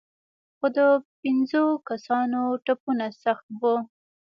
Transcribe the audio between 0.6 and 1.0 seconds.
د